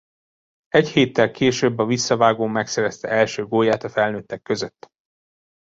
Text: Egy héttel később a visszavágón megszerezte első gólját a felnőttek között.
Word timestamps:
Egy 0.67 0.89
héttel 0.89 1.31
később 1.31 1.77
a 1.79 1.85
visszavágón 1.85 2.49
megszerezte 2.49 3.07
első 3.07 3.45
gólját 3.45 3.83
a 3.83 3.89
felnőttek 3.89 4.41
között. 4.41 4.87